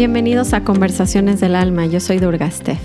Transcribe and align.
Bienvenidos 0.00 0.54
a 0.54 0.64
Conversaciones 0.64 1.40
del 1.40 1.54
Alma, 1.54 1.84
yo 1.84 2.00
soy 2.00 2.20
Durgaste. 2.20 2.78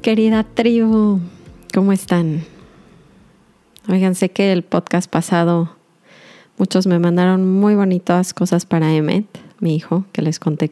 Querida 0.00 0.42
tribu, 0.42 1.20
¿cómo 1.74 1.92
están? 1.92 2.44
Oigan, 3.90 4.14
sé 4.14 4.30
que 4.30 4.52
el 4.52 4.62
podcast 4.62 5.10
pasado 5.10 5.76
muchos 6.56 6.86
me 6.86 6.98
mandaron 6.98 7.46
muy 7.46 7.74
bonitas 7.74 8.32
cosas 8.32 8.64
para 8.64 8.94
Emmet, 8.94 9.26
mi 9.60 9.76
hijo, 9.76 10.06
que 10.12 10.22
les 10.22 10.38
conté 10.38 10.64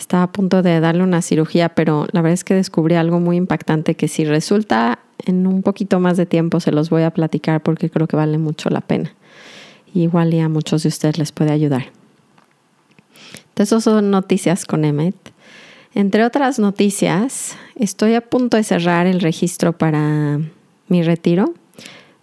está, 0.00 0.22
a 0.22 0.32
punto 0.32 0.62
de 0.62 0.80
darle 0.80 1.02
una 1.02 1.22
cirugía, 1.22 1.70
pero 1.70 2.06
la 2.12 2.22
verdad 2.22 2.34
es 2.34 2.44
que 2.44 2.54
descubrí 2.54 2.94
algo 2.94 3.20
muy 3.20 3.36
impactante 3.36 3.94
que 3.94 4.08
si 4.08 4.24
resulta 4.24 4.98
en 5.24 5.46
un 5.46 5.62
poquito 5.62 6.00
más 6.00 6.16
de 6.16 6.26
tiempo 6.26 6.60
se 6.60 6.72
los 6.72 6.90
voy 6.90 7.02
a 7.02 7.10
platicar 7.10 7.62
porque 7.62 7.90
creo 7.90 8.06
que 8.08 8.16
vale 8.16 8.38
mucho 8.38 8.70
la 8.70 8.80
pena. 8.80 9.12
igual 9.92 10.32
y 10.34 10.40
a 10.40 10.48
muchos 10.48 10.84
de 10.84 10.88
ustedes 10.88 11.18
les 11.18 11.32
puede 11.32 11.50
ayudar. 11.50 11.86
Entonces, 13.48 13.82
son 13.84 14.10
noticias 14.10 14.64
con 14.64 14.84
Emmet. 14.84 15.16
Entre 15.94 16.24
otras 16.24 16.58
noticias, 16.58 17.56
estoy 17.74 18.14
a 18.14 18.20
punto 18.20 18.56
de 18.56 18.62
cerrar 18.62 19.06
el 19.06 19.20
registro 19.20 19.76
para 19.76 20.38
mi 20.88 21.02
retiro 21.02 21.52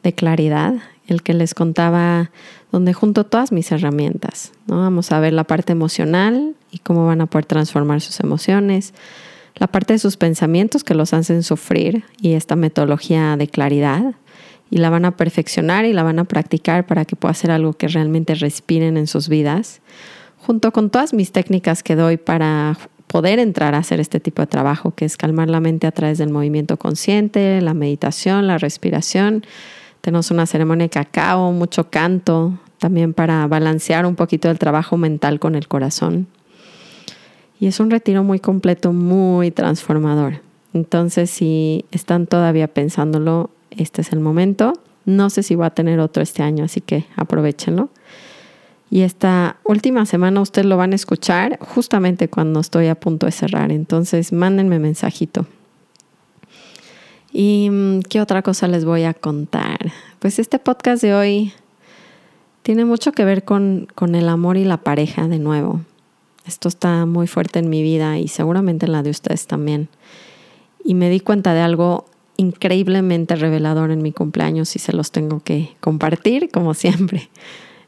de 0.03 0.13
claridad, 0.13 0.75
el 1.07 1.21
que 1.21 1.33
les 1.33 1.53
contaba 1.53 2.31
donde 2.71 2.94
junto 2.94 3.23
todas 3.26 3.52
mis 3.52 3.71
herramientas. 3.71 4.52
¿no? 4.67 4.77
Vamos 4.77 5.12
a 5.12 5.20
ver 5.20 5.34
la 5.34 5.45
parte 5.45 5.71
emocional 5.71 6.55
y 6.71 6.80
cómo 6.80 7.05
van 7.05 7.21
a 7.21 7.25
poder 7.27 7.45
transformar 7.45 8.02
sus 8.02 8.20
emociones, 8.20 8.94
la 9.55 9.67
parte 9.67 9.94
de 9.94 9.99
sus 9.99 10.17
pensamientos 10.17 10.84
que 10.84 10.94
los 10.94 11.13
hacen 11.13 11.44
sufrir 11.44 12.03
y 12.22 12.33
esta 12.33 12.56
metodología 12.56 13.38
de 13.38 13.47
claridad. 13.47 14.16
Y 14.69 14.78
la 14.78 14.89
van 14.89 15.06
a 15.06 15.16
perfeccionar 15.16 15.86
y 15.86 15.94
la 15.94 16.03
van 16.03 16.19
a 16.19 16.25
practicar 16.25 16.86
para 16.86 17.06
que 17.06 17.16
pueda 17.16 17.33
ser 17.33 17.52
algo 17.52 17.73
que 17.73 17.88
realmente 17.88 18.36
respiren 18.36 18.97
en 18.97 19.08
sus 19.08 19.30
vidas 19.30 19.81
junto 20.47 20.72
con 20.72 20.89
todas 20.89 21.13
mis 21.13 21.34
técnicas 21.34 21.84
que 21.84 21.95
doy 21.97 22.16
para 22.16 22.78
poder 23.08 23.39
entrar 23.39 23.75
a 23.75 23.80
hacer 23.80 24.00
este 24.00 24.22
tipo 24.22 24.41
de 24.41 24.47
trabajo, 24.47 24.91
que 24.91 25.03
es 25.03 25.17
calmar 25.17 25.50
la 25.50 25.59
mente 25.59 25.88
a 25.88 25.91
través 25.91 26.17
del 26.17 26.30
movimiento 26.30 26.78
consciente, 26.78 27.59
la 27.61 27.73
meditación, 27.73 28.47
la 28.47 28.58
respiración. 28.58 29.45
Tenemos 30.00 30.31
una 30.31 30.45
ceremonia 30.45 30.86
de 30.86 30.89
cacao, 30.89 31.52
mucho 31.52 31.89
canto, 31.89 32.58
también 32.80 33.14
para 33.14 33.45
balancear 33.47 34.06
un 34.06 34.16
poquito 34.16 34.50
el 34.50 34.59
trabajo 34.59 34.97
mental 34.97 35.39
con 35.39 35.56
el 35.56 35.67
corazón. 35.67 36.28
Y 37.59 37.67
es 37.67 37.80
un 37.80 37.89
retiro 37.89 38.23
muy 38.23 38.39
completo, 38.39 38.94
muy 38.94 39.52
transformador. 39.52 40.42
Entonces, 40.73 41.30
si 41.30 41.86
están 41.92 42.28
todavía 42.28 42.67
pensándolo, 42.67 43.50
este 43.72 44.02
es 44.02 44.11
el 44.11 44.19
momento. 44.19 44.73
No 45.06 45.30
sé 45.30 45.42
si 45.42 45.56
voy 45.56 45.66
a 45.66 45.72
tener 45.72 46.00
otro 46.00 46.22
este 46.22 46.44
año, 46.44 46.66
así 46.66 46.81
que 46.81 47.06
aprovechenlo. 47.16 47.89
Y 48.89 49.02
esta 49.02 49.58
última 49.64 50.06
semana 50.06 50.39
ustedes 50.39 50.67
lo 50.67 50.78
van 50.78 50.94
a 50.94 50.95
escuchar 50.95 51.58
justamente 51.59 52.30
cuando 52.30 52.59
estoy 52.59 52.88
a 52.88 52.95
punto 52.95 53.25
de 53.25 53.31
cerrar. 53.31 53.72
Entonces, 53.72 54.31
mándenme 54.31 54.80
mensajito. 54.80 55.45
¿Y 57.34 57.69
mm, 57.69 58.02
qué 58.02 58.22
otra 58.22 58.41
cosa 58.41 58.67
les 58.67 58.86
voy 58.86 59.03
a 59.03 59.14
contar? 59.14 59.91
Pues 60.19 60.39
este 60.39 60.59
podcast 60.59 61.02
de 61.02 61.14
hoy 61.14 61.53
tiene 62.67 62.83
mucho 62.83 63.13
que 63.13 63.23
ver 63.23 63.45
con, 63.45 63.87
con 63.95 64.13
el 64.13 64.27
amor 64.27 64.57
y 64.57 64.65
la 64.65 64.75
pareja 64.75 65.29
de 65.29 65.39
nuevo. 65.39 65.79
Esto 66.45 66.67
está 66.67 67.05
muy 67.05 67.25
fuerte 67.25 67.59
en 67.59 67.69
mi 67.69 67.81
vida 67.81 68.19
y 68.19 68.27
seguramente 68.27 68.87
en 68.87 68.91
la 68.91 69.03
de 69.03 69.09
ustedes 69.09 69.47
también. 69.47 69.87
Y 70.83 70.93
me 70.93 71.09
di 71.09 71.21
cuenta 71.21 71.53
de 71.53 71.61
algo 71.61 72.03
increíblemente 72.35 73.38
revelador 73.38 73.91
en 73.91 74.01
mi 74.01 74.11
cumpleaños 74.11 74.75
y 74.75 74.79
se 74.79 74.91
los 74.91 75.11
tengo 75.11 75.39
que 75.39 75.77
compartir 75.79 76.50
como 76.51 76.73
siempre. 76.73 77.29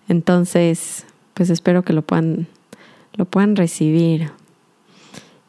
Entonces, 0.08 1.06
pues 1.34 1.50
espero 1.50 1.84
que 1.84 1.92
lo 1.92 2.02
puedan, 2.02 2.48
lo 3.16 3.26
puedan 3.26 3.58
recibir. 3.58 4.32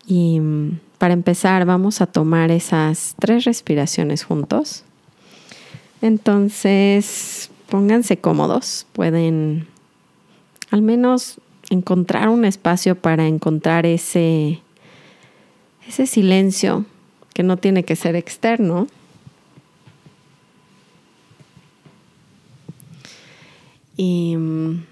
Y 0.08 0.40
mm, 0.40 0.80
para 0.98 1.14
empezar, 1.14 1.66
vamos 1.66 2.00
a 2.00 2.06
tomar 2.06 2.50
esas 2.50 3.14
tres 3.20 3.44
respiraciones 3.44 4.24
juntos. 4.24 4.82
Entonces, 6.02 7.52
pónganse 7.70 8.18
cómodos. 8.18 8.86
Pueden 8.92 9.66
al 10.70 10.82
menos 10.82 11.40
encontrar 11.70 12.28
un 12.28 12.44
espacio 12.44 12.96
para 12.96 13.26
encontrar 13.26 13.86
ese, 13.86 14.60
ese 15.88 16.06
silencio 16.06 16.84
que 17.32 17.42
no 17.42 17.56
tiene 17.56 17.84
que 17.84 17.96
ser 17.96 18.16
externo, 18.16 18.86
Y 24.02 24.34
mm, 24.34 24.86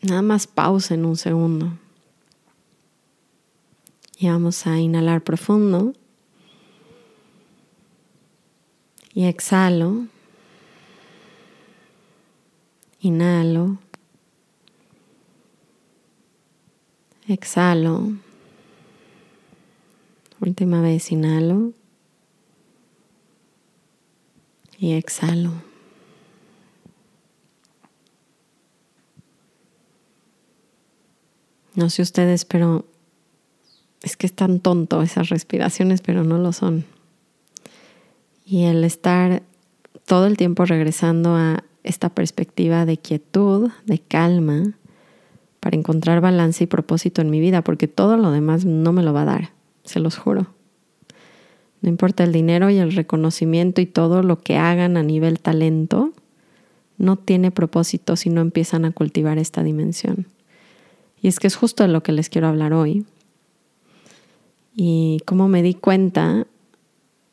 nada 0.00 0.22
más 0.22 0.46
pausa 0.46 0.94
en 0.94 1.04
un 1.04 1.16
segundo. 1.16 1.78
Y 4.16 4.30
vamos 4.30 4.66
a 4.66 4.80
inhalar 4.80 5.22
profundo. 5.22 5.92
Y 9.12 9.24
exhalo. 9.24 10.06
Inhalo. 13.06 13.78
Exhalo. 17.28 18.14
Última 20.40 20.80
vez 20.80 21.12
inhalo. 21.12 21.72
Y 24.76 24.94
exhalo. 24.94 25.52
No 31.76 31.88
sé 31.90 32.02
ustedes, 32.02 32.44
pero 32.44 32.86
es 34.02 34.16
que 34.16 34.26
es 34.26 34.32
tan 34.32 34.58
tonto 34.58 35.00
esas 35.02 35.28
respiraciones, 35.28 36.02
pero 36.02 36.24
no 36.24 36.38
lo 36.38 36.52
son. 36.52 36.84
Y 38.44 38.64
el 38.64 38.82
estar 38.82 39.44
todo 40.06 40.26
el 40.26 40.36
tiempo 40.36 40.64
regresando 40.64 41.36
a 41.36 41.62
esta 41.86 42.10
perspectiva 42.10 42.84
de 42.84 42.98
quietud, 42.98 43.70
de 43.86 43.98
calma, 43.98 44.74
para 45.60 45.76
encontrar 45.76 46.20
balance 46.20 46.64
y 46.64 46.66
propósito 46.66 47.22
en 47.22 47.30
mi 47.30 47.40
vida, 47.40 47.62
porque 47.62 47.88
todo 47.88 48.16
lo 48.16 48.30
demás 48.30 48.64
no 48.64 48.92
me 48.92 49.02
lo 49.02 49.12
va 49.12 49.22
a 49.22 49.26
dar, 49.26 49.50
se 49.84 50.00
los 50.00 50.18
juro. 50.18 50.48
No 51.80 51.88
importa 51.88 52.24
el 52.24 52.32
dinero 52.32 52.70
y 52.70 52.78
el 52.78 52.92
reconocimiento 52.92 53.80
y 53.80 53.86
todo 53.86 54.22
lo 54.22 54.40
que 54.40 54.56
hagan 54.56 54.96
a 54.96 55.02
nivel 55.02 55.40
talento, 55.40 56.12
no 56.98 57.16
tiene 57.16 57.50
propósito 57.50 58.16
si 58.16 58.30
no 58.30 58.40
empiezan 58.40 58.84
a 58.84 58.92
cultivar 58.92 59.38
esta 59.38 59.62
dimensión. 59.62 60.26
Y 61.20 61.28
es 61.28 61.38
que 61.38 61.46
es 61.46 61.56
justo 61.56 61.82
de 61.82 61.88
lo 61.88 62.02
que 62.02 62.12
les 62.12 62.28
quiero 62.28 62.48
hablar 62.48 62.72
hoy. 62.72 63.04
Y 64.74 65.20
cómo 65.24 65.48
me 65.48 65.62
di 65.62 65.74
cuenta 65.74 66.46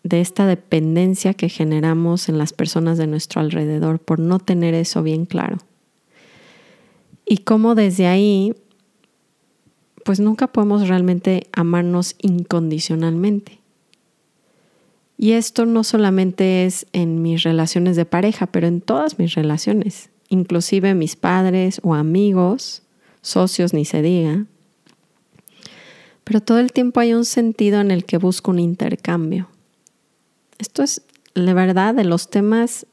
de 0.03 0.19
esta 0.19 0.45
dependencia 0.45 1.33
que 1.33 1.49
generamos 1.49 2.27
en 2.29 2.37
las 2.37 2.53
personas 2.53 2.97
de 2.97 3.07
nuestro 3.07 3.41
alrededor 3.41 3.99
por 3.99 4.19
no 4.19 4.39
tener 4.39 4.73
eso 4.73 5.01
bien 5.01 5.25
claro. 5.25 5.57
Y 7.25 7.37
cómo 7.37 7.73
desde 7.73 8.07
ahí, 8.07 8.53
pues 10.03 10.19
nunca 10.19 10.47
podemos 10.47 10.87
realmente 10.87 11.47
amarnos 11.53 12.15
incondicionalmente. 12.19 13.59
Y 15.17 15.31
esto 15.31 15.65
no 15.65 15.85
solamente 15.85 16.65
es 16.65 16.85
en 16.91 17.21
mis 17.21 17.43
relaciones 17.43 17.95
de 17.95 18.05
pareja, 18.05 18.47
pero 18.47 18.67
en 18.67 18.81
todas 18.81 19.19
mis 19.19 19.35
relaciones, 19.35 20.09
inclusive 20.27 20.95
mis 20.95 21.15
padres 21.15 21.79
o 21.81 21.93
amigos 21.93 22.81
socios 23.21 23.73
ni 23.73 23.85
se 23.85 24.01
diga. 24.01 24.45
Pero 26.25 26.41
todo 26.41 26.59
el 26.59 26.73
tiempo 26.73 26.99
hay 26.99 27.13
un 27.13 27.23
sentido 27.23 27.79
en 27.79 27.91
el 27.91 28.03
que 28.03 28.17
busco 28.17 28.51
un 28.51 28.59
intercambio. 28.59 29.47
Esto 30.63 30.81
es, 30.81 31.01
la 31.33 31.53
verdad, 31.53 31.93
de 31.93 32.05
los 32.05 32.29
temas 32.29 32.87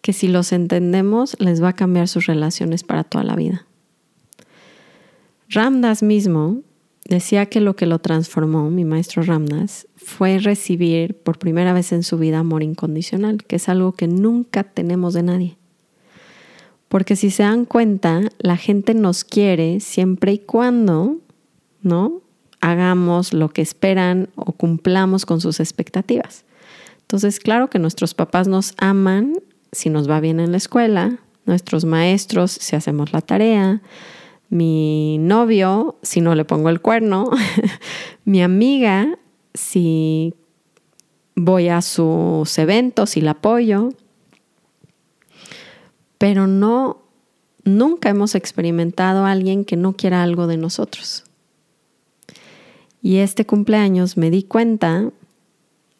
que 0.00 0.14
si 0.14 0.26
los 0.26 0.50
entendemos 0.52 1.36
les 1.38 1.62
va 1.62 1.68
a 1.68 1.72
cambiar 1.74 2.08
sus 2.08 2.24
relaciones 2.24 2.82
para 2.82 3.04
toda 3.04 3.24
la 3.24 3.36
vida. 3.36 3.66
Ramdas 5.50 6.02
mismo 6.02 6.62
decía 7.04 7.44
que 7.44 7.60
lo 7.60 7.76
que 7.76 7.84
lo 7.84 7.98
transformó, 7.98 8.70
mi 8.70 8.86
maestro 8.86 9.22
Ramdas, 9.22 9.86
fue 9.96 10.38
recibir 10.38 11.14
por 11.14 11.38
primera 11.38 11.74
vez 11.74 11.92
en 11.92 12.04
su 12.04 12.16
vida 12.16 12.38
amor 12.38 12.62
incondicional, 12.62 13.44
que 13.44 13.56
es 13.56 13.68
algo 13.68 13.92
que 13.92 14.08
nunca 14.08 14.64
tenemos 14.64 15.12
de 15.12 15.24
nadie. 15.24 15.58
Porque 16.88 17.16
si 17.16 17.30
se 17.30 17.42
dan 17.42 17.66
cuenta, 17.66 18.22
la 18.38 18.56
gente 18.56 18.94
nos 18.94 19.24
quiere 19.24 19.80
siempre 19.80 20.32
y 20.32 20.38
cuando, 20.38 21.18
¿no? 21.82 22.21
Hagamos 22.62 23.34
lo 23.34 23.50
que 23.50 23.60
esperan 23.60 24.30
o 24.36 24.52
cumplamos 24.52 25.26
con 25.26 25.42
sus 25.42 25.60
expectativas. 25.60 26.46
Entonces, 27.02 27.40
claro 27.40 27.68
que 27.68 27.78
nuestros 27.78 28.14
papás 28.14 28.48
nos 28.48 28.72
aman 28.78 29.34
si 29.72 29.90
nos 29.90 30.08
va 30.08 30.20
bien 30.20 30.40
en 30.40 30.52
la 30.52 30.56
escuela, 30.56 31.18
nuestros 31.44 31.84
maestros 31.84 32.52
si 32.52 32.74
hacemos 32.74 33.12
la 33.12 33.20
tarea, 33.20 33.82
mi 34.48 35.18
novio 35.18 35.98
si 36.02 36.20
no 36.20 36.34
le 36.34 36.44
pongo 36.44 36.68
el 36.68 36.80
cuerno, 36.80 37.30
mi 38.24 38.42
amiga 38.42 39.18
si 39.54 40.34
voy 41.34 41.68
a 41.68 41.82
sus 41.82 42.58
eventos 42.58 43.16
y 43.16 43.20
la 43.20 43.32
apoyo, 43.32 43.90
pero 46.18 46.46
no, 46.46 46.98
nunca 47.64 48.10
hemos 48.10 48.34
experimentado 48.34 49.24
a 49.24 49.32
alguien 49.32 49.64
que 49.64 49.76
no 49.76 49.94
quiera 49.94 50.22
algo 50.22 50.46
de 50.46 50.56
nosotros. 50.56 51.24
Y 53.02 53.16
este 53.16 53.44
cumpleaños 53.44 54.16
me 54.16 54.30
di 54.30 54.44
cuenta, 54.44 55.10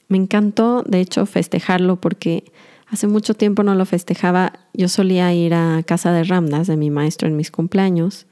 me 0.09 0.17
encantó 0.17 0.83
de 0.85 1.01
hecho 1.01 1.27
festejarlo 1.27 1.97
porque 1.97 2.45
hace 2.87 3.09
mucho 3.09 3.35
tiempo 3.35 3.65
no 3.65 3.75
lo 3.75 3.85
festejaba, 3.87 4.53
yo 4.73 4.89
solía 4.89 5.33
ir 5.35 5.55
a 5.55 5.83
casa 5.85 6.13
de 6.13 6.23
Ramdas 6.23 6.69
de 6.69 6.77
mi 6.77 6.91
maestro 6.91 7.27
en 7.27 7.37
mis 7.37 7.51
cumpleaños, 7.51 8.27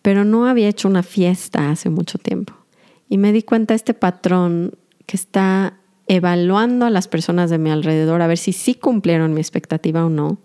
pero 0.00 0.24
no 0.24 0.46
había 0.46 0.68
hecho 0.68 0.88
una 0.88 1.02
fiesta 1.02 1.70
hace 1.70 1.90
mucho 1.90 2.18
tiempo. 2.18 2.54
Y 3.08 3.18
me 3.18 3.32
di 3.32 3.42
cuenta 3.42 3.74
de 3.74 3.76
este 3.76 3.94
patrón 3.94 4.74
que 5.06 5.16
está 5.16 5.74
evaluando 6.06 6.86
a 6.86 6.90
las 6.90 7.08
personas 7.08 7.50
de 7.50 7.58
mi 7.58 7.70
alrededor 7.70 8.22
a 8.22 8.26
ver 8.26 8.38
si 8.38 8.52
sí 8.52 8.74
cumplieron 8.74 9.34
mi 9.34 9.40
expectativa 9.40 10.04
o 10.04 10.10
no. 10.10 10.38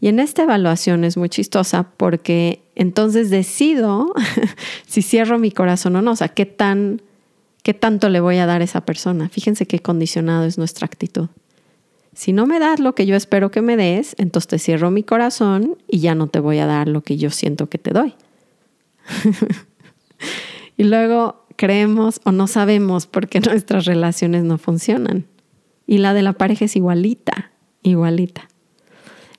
Y 0.00 0.08
en 0.08 0.20
esta 0.20 0.44
evaluación 0.44 1.04
es 1.04 1.16
muy 1.16 1.28
chistosa 1.28 1.90
porque 1.96 2.62
entonces 2.74 3.30
decido 3.30 4.12
si 4.86 5.02
cierro 5.02 5.38
mi 5.38 5.50
corazón 5.50 5.96
o 5.96 6.02
no, 6.02 6.12
o 6.12 6.16
sea, 6.16 6.28
qué 6.28 6.46
tan 6.46 7.02
qué 7.62 7.74
tanto 7.74 8.08
le 8.08 8.20
voy 8.20 8.38
a 8.38 8.46
dar 8.46 8.62
a 8.62 8.64
esa 8.64 8.86
persona. 8.86 9.28
Fíjense 9.28 9.66
qué 9.66 9.80
condicionado 9.80 10.44
es 10.44 10.56
nuestra 10.56 10.86
actitud. 10.86 11.28
Si 12.14 12.32
no 12.32 12.46
me 12.46 12.58
das 12.58 12.80
lo 12.80 12.94
que 12.94 13.04
yo 13.06 13.14
espero 13.14 13.50
que 13.50 13.60
me 13.60 13.76
des, 13.76 14.16
entonces 14.18 14.48
te 14.48 14.58
cierro 14.58 14.90
mi 14.90 15.02
corazón 15.02 15.76
y 15.86 16.00
ya 16.00 16.14
no 16.14 16.28
te 16.28 16.40
voy 16.40 16.58
a 16.58 16.66
dar 16.66 16.88
lo 16.88 17.02
que 17.02 17.16
yo 17.16 17.30
siento 17.30 17.68
que 17.68 17.78
te 17.78 17.90
doy. 17.90 18.14
y 20.76 20.84
luego 20.84 21.44
creemos 21.56 22.20
o 22.24 22.32
no 22.32 22.46
sabemos 22.46 23.06
por 23.06 23.28
qué 23.28 23.40
nuestras 23.46 23.84
relaciones 23.84 24.44
no 24.44 24.56
funcionan. 24.56 25.26
Y 25.86 25.98
la 25.98 26.14
de 26.14 26.22
la 26.22 26.32
pareja 26.32 26.64
es 26.64 26.74
igualita, 26.74 27.50
igualita. 27.82 28.48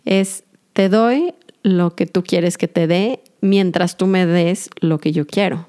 Es, 0.05 0.43
te 0.79 0.87
doy 0.87 1.33
lo 1.61 1.93
que 1.93 2.05
tú 2.05 2.23
quieres 2.23 2.57
que 2.57 2.69
te 2.69 2.87
dé 2.87 3.19
mientras 3.41 3.97
tú 3.97 4.07
me 4.07 4.25
des 4.25 4.69
lo 4.79 4.97
que 4.97 5.11
yo 5.11 5.27
quiero. 5.27 5.67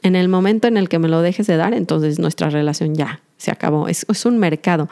En 0.00 0.16
el 0.16 0.30
momento 0.30 0.66
en 0.66 0.78
el 0.78 0.88
que 0.88 0.98
me 0.98 1.08
lo 1.08 1.20
dejes 1.20 1.46
de 1.46 1.58
dar, 1.58 1.74
entonces 1.74 2.18
nuestra 2.18 2.48
relación 2.48 2.94
ya 2.94 3.20
se 3.36 3.50
acabó. 3.50 3.86
Es, 3.86 4.06
un 4.24 4.38
mercado. 4.38 4.88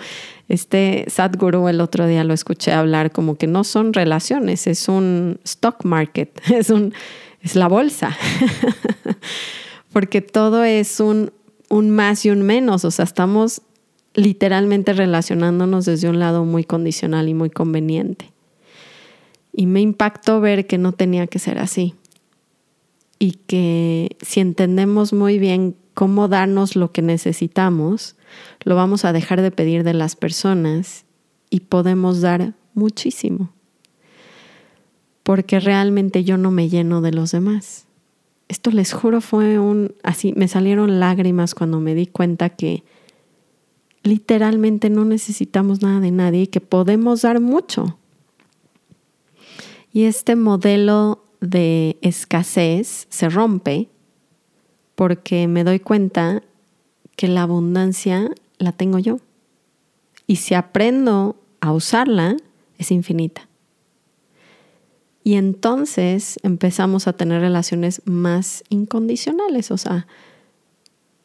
Este 0.50 1.06
Sadhguru 1.08 1.69
el 1.69 1.81
otro 1.81 2.06
día 2.06 2.25
lo 2.25 2.34
escuché 2.34 2.73
hablar 2.73 3.11
como 3.11 3.37
que 3.37 3.46
no 3.46 3.64
son 3.64 3.94
relaciones, 3.94 4.67
es 4.67 4.87
un 4.87 5.40
stock 5.44 5.82
market, 5.87 6.38
es, 6.52 6.69
un, 6.69 6.93
es 7.40 7.56
la 7.56 7.69
bolsa. 7.69 8.14
porque 9.94 10.20
todo 10.20 10.62
es 10.62 11.00
un, 11.00 11.32
un 11.70 11.88
más 11.88 12.26
y 12.26 12.31
un 12.31 12.43
menos, 12.43 12.84
o 12.84 12.90
sea, 12.90 13.06
estamos 13.06 13.62
literalmente 14.12 14.93
relacionándonos 14.93 15.87
desde 15.87 16.11
un 16.11 16.19
lado 16.19 16.44
muy 16.44 16.64
condicional 16.64 17.31
y 17.31 17.32
muy 17.32 17.49
conveniente. 17.49 18.31
Y 19.52 19.66
me 19.66 19.81
impactó 19.81 20.40
ver 20.40 20.66
que 20.66 20.78
no 20.78 20.93
tenía 20.93 21.26
que 21.26 21.38
ser 21.38 21.58
así. 21.58 21.94
Y 23.19 23.32
que 23.46 24.16
si 24.22 24.40
entendemos 24.40 25.12
muy 25.12 25.38
bien 25.38 25.76
cómo 25.94 26.28
darnos 26.28 26.75
lo 26.75 26.90
que 26.93 27.02
necesitamos, 27.02 28.16
lo 28.64 28.75
vamos 28.75 29.04
a 29.04 29.12
dejar 29.12 29.43
de 29.43 29.50
pedir 29.50 29.84
de 29.84 29.94
las 29.94 30.16
personas 30.16 31.04
y 31.50 31.60
podemos 31.60 32.20
dar 32.20 32.54
muchísimo. 32.75 33.52
Porque 35.22 35.60
realmente 35.60 36.25
yo 36.25 36.38
no 36.38 36.50
me 36.50 36.69
lleno 36.69 37.00
de 37.00 37.12
los 37.12 37.31
demás 37.31 37.87
esto 38.52 38.70
les 38.70 38.93
juro 38.93 39.22
fue 39.22 39.58
un, 39.58 39.94
así, 40.02 40.34
me 40.37 40.46
salieron 40.46 41.00
lágrimas 41.00 41.55
cuando 41.55 41.81
me 41.81 41.94
di 41.94 42.06
cuenta 42.06 42.50
que 42.50 42.84
literalmente 44.02 44.90
no 44.90 45.06
necesitamos 45.06 45.81
nada 45.81 46.00
de 46.00 46.10
nadie 46.10 46.43
y 46.43 46.46
que 46.48 46.60
podemos 46.60 47.22
dar 47.22 47.40
mucho. 47.40 47.98
Y 49.92 50.04
este 50.04 50.36
modelo 50.36 51.24
de 51.40 51.98
escasez 52.00 53.06
se 53.10 53.28
rompe 53.28 53.88
porque 54.94 55.48
me 55.48 55.64
doy 55.64 55.80
cuenta 55.80 56.42
que 57.16 57.28
la 57.28 57.42
abundancia 57.42 58.30
la 58.58 58.72
tengo 58.72 58.98
yo. 58.98 59.18
Y 60.26 60.36
si 60.36 60.54
aprendo 60.54 61.36
a 61.60 61.72
usarla, 61.72 62.36
es 62.78 62.90
infinita. 62.90 63.48
Y 65.24 65.34
entonces 65.34 66.38
empezamos 66.42 67.06
a 67.06 67.12
tener 67.12 67.40
relaciones 67.40 68.02
más 68.06 68.64
incondicionales, 68.70 69.70
o 69.70 69.76
sea, 69.76 70.06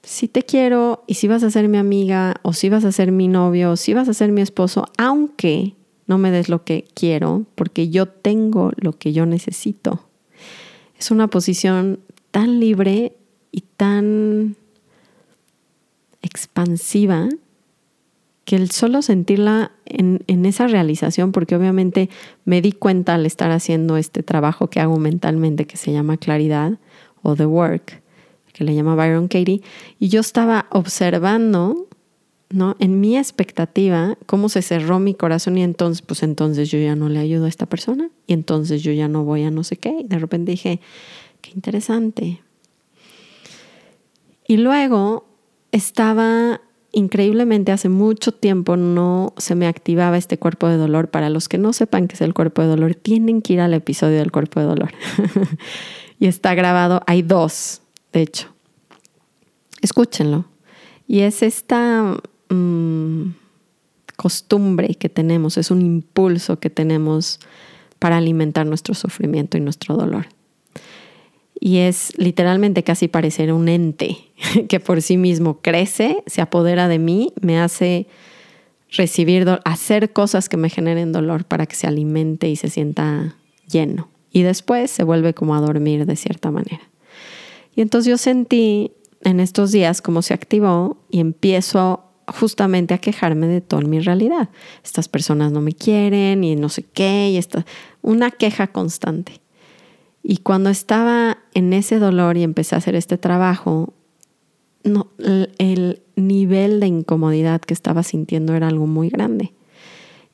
si 0.04 0.28
te 0.28 0.44
quiero 0.44 1.04
y 1.08 1.16
si 1.16 1.28
vas 1.28 1.44
a 1.44 1.52
ser 1.52 1.68
mi 1.68 1.78
amiga 1.78 2.36
o 2.44 2.54
si 2.54 2.70
vas 2.70 2.86
a 2.86 2.92
ser 2.92 3.12
mi 3.12 3.28
novio 3.28 3.72
o 3.72 3.76
si 3.76 3.94
vas 3.94 4.08
a 4.08 4.14
ser 4.14 4.32
mi 4.32 4.42
esposo, 4.42 4.86
aunque 4.98 5.76
no 6.08 6.18
me 6.18 6.32
des 6.32 6.50
lo 6.50 6.64
que 6.64 6.86
quiero, 6.94 7.46
porque 7.56 7.90
yo 7.90 8.08
tengo 8.08 8.72
lo 8.78 8.94
que 8.94 9.14
yo 9.14 9.26
necesito. 9.26 10.02
Es 10.98 11.12
una 11.12 11.28
posición 11.28 12.00
tan 12.32 12.60
libre 12.60 13.14
y 13.52 13.62
tan 13.62 14.56
expansiva 16.22 17.30
que 18.48 18.56
el 18.56 18.72
solo 18.72 19.02
sentirla 19.02 19.72
en, 19.86 20.46
esa 20.46 20.68
realización, 20.68 21.34
porque 21.34 21.56
obviamente 21.56 22.10
me 22.46 22.62
di 22.62 22.72
cuenta 22.72 23.16
al 23.16 23.26
estar 23.26 23.52
haciendo 23.52 23.98
este 23.98 24.24
trabajo 24.24 24.70
que 24.70 24.80
hago 24.80 24.98
mentalmente 24.98 25.68
que 25.68 25.76
se 25.76 25.92
llama 25.92 26.16
claridad 26.16 26.80
o 27.24 27.36
the 27.36 27.46
work, 27.46 28.02
que 28.54 28.64
le 28.64 28.74
llama 28.74 28.96
Byron 28.96 29.28
Katie, 29.28 29.62
y 30.00 30.08
yo 30.08 30.22
estaba 30.22 30.68
observando, 30.72 31.87
¿no? 32.50 32.76
En 32.80 33.00
mi 33.00 33.18
expectativa, 33.18 34.18
cómo 34.26 34.50
se 34.50 34.62
cerró 34.62 35.00
mi 35.00 35.14
corazón 35.14 35.58
y 35.58 35.64
entonces, 35.64 36.02
pues 36.02 36.24
entonces 36.24 36.70
yo 36.70 36.80
ya 36.80 36.96
no 36.96 37.10
le 37.10 37.20
ayudo 37.20 37.46
a 37.46 37.50
esta 37.50 37.66
persona 37.66 38.10
y 38.26 38.34
entonces 38.34 38.84
yo 38.84 38.92
ya 38.92 39.08
no 39.08 39.24
voy 39.24 39.44
a 39.44 39.52
no 39.52 39.64
sé 39.64 39.78
qué. 39.78 39.98
Y 40.02 40.08
de 40.08 40.20
repente 40.20 40.52
dije, 40.52 40.80
qué 41.42 41.52
interesante. 41.52 42.42
Y 44.48 44.58
luego 44.58 45.28
estaba 45.72 46.62
increíblemente 46.94 47.72
hace 47.72 47.90
mucho 47.90 48.32
tiempo 48.32 48.78
no 48.78 49.34
se 49.38 49.56
me 49.56 49.68
activaba 49.68 50.18
este 50.18 50.40
cuerpo 50.40 50.68
de 50.68 50.78
dolor. 50.78 51.10
Para 51.10 51.30
los 51.30 51.50
que 51.50 51.58
no 51.58 51.74
sepan 51.74 52.08
qué 52.08 52.16
es 52.16 52.22
el 52.22 52.34
cuerpo 52.34 52.62
de 52.62 52.70
dolor, 52.70 52.96
tienen 52.96 53.42
que 53.42 53.54
ir 53.54 53.62
al 53.62 53.74
episodio 53.74 54.18
del 54.18 54.32
cuerpo 54.32 54.60
de 54.60 54.66
dolor. 54.68 54.92
y 56.20 56.28
está 56.28 56.56
grabado, 56.56 57.02
hay 57.06 57.22
dos, 57.22 57.82
de 58.14 58.22
hecho. 58.22 58.48
Escúchenlo. 59.82 60.46
Y 61.08 61.20
es 61.22 61.44
esta 61.44 62.18
mm, 62.50 63.34
costumbre 64.16 64.96
que 64.96 65.10
tenemos, 65.10 65.58
es 65.58 65.72
un 65.72 65.82
impulso 65.82 66.60
que 66.60 66.70
tenemos 66.70 67.40
para 68.00 68.18
alimentar 68.18 68.66
nuestro 68.66 68.94
sufrimiento 68.94 69.58
y 69.58 69.62
nuestro 69.62 69.96
dolor 69.96 70.28
y 71.60 71.78
es 71.78 72.14
literalmente 72.18 72.84
casi 72.84 73.08
parecer 73.08 73.52
un 73.52 73.68
ente 73.68 74.18
que 74.70 74.80
por 74.80 75.02
sí 75.02 75.18
mismo 75.18 75.62
crece, 75.62 76.24
se 76.26 76.42
apodera 76.42 76.88
de 76.88 77.00
mí, 77.00 77.34
me 77.42 77.60
hace 77.60 78.08
recibir, 78.92 79.48
hacer 79.66 80.14
cosas 80.14 80.50
que 80.50 80.58
me 80.58 80.70
generen 80.70 81.12
dolor 81.12 81.46
para 81.46 81.66
que 81.66 81.76
se 81.76 81.88
alimente 81.88 82.50
y 82.50 82.56
se 82.56 82.70
sienta 82.70 83.36
lleno. 83.70 84.10
Y 84.32 84.44
después 84.44 84.92
se 84.92 85.04
vuelve 85.04 85.34
como 85.34 85.56
a 85.56 85.62
dormir 85.62 86.06
de 86.06 86.16
cierta 86.16 86.52
manera. 86.52 86.82
Y 87.76 87.82
entonces 87.82 88.10
yo 88.10 88.18
sentí 88.18 88.92
en 89.24 89.40
estos 89.40 89.72
días 89.72 90.02
cómo 90.02 90.22
se 90.22 90.34
activó 90.34 90.98
y 91.10 91.20
empiezo 91.20 92.07
justamente 92.28 92.94
a 92.94 92.98
quejarme 92.98 93.48
de 93.48 93.62
toda 93.62 93.84
mi 93.84 94.00
realidad. 94.00 94.50
Estas 94.84 95.08
personas 95.08 95.52
no 95.52 95.62
me 95.62 95.74
quieren 95.74 96.44
y 96.44 96.56
no 96.56 96.70
sé 96.70 96.84
qué, 96.84 97.30
y 97.32 97.38
esta, 97.38 97.66
una 98.02 98.32
queja 98.32 98.68
constante. 98.68 99.42
Y 100.24 100.38
cuando 100.38 100.70
estaba 100.70 101.38
en 101.54 101.74
ese 101.74 102.00
dolor 102.00 102.38
y 102.38 102.44
empecé 102.44 102.76
a 102.76 102.80
hacer 102.80 102.96
este 102.96 103.18
trabajo, 103.18 103.94
no, 104.84 105.08
el 105.58 106.02
nivel 106.16 106.80
de 106.80 106.88
incomodidad 106.88 107.62
que 107.62 107.74
estaba 107.74 108.04
sintiendo 108.04 108.54
era 108.56 108.68
algo 108.68 108.88
muy 108.88 109.10
grande. 109.10 109.54